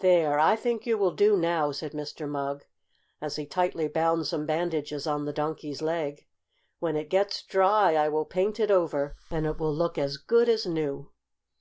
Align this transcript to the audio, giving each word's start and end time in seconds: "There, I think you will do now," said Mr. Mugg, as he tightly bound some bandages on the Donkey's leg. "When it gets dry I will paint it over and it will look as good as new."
"There, 0.00 0.40
I 0.40 0.56
think 0.56 0.86
you 0.86 0.98
will 0.98 1.12
do 1.12 1.36
now," 1.36 1.70
said 1.70 1.92
Mr. 1.92 2.28
Mugg, 2.28 2.64
as 3.20 3.36
he 3.36 3.46
tightly 3.46 3.86
bound 3.86 4.26
some 4.26 4.44
bandages 4.44 5.06
on 5.06 5.24
the 5.24 5.32
Donkey's 5.32 5.80
leg. 5.80 6.26
"When 6.80 6.96
it 6.96 7.08
gets 7.08 7.44
dry 7.44 7.94
I 7.94 8.08
will 8.08 8.24
paint 8.24 8.58
it 8.58 8.72
over 8.72 9.14
and 9.30 9.46
it 9.46 9.60
will 9.60 9.72
look 9.72 9.96
as 9.96 10.16
good 10.16 10.48
as 10.48 10.66
new." 10.66 11.12